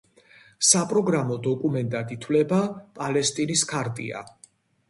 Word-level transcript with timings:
საპროგრამო 0.69 1.37
დოკუმენტად 1.49 2.13
ითვლება 2.17 2.63
პალესტინის 2.99 3.67
ქარტია. 3.75 4.25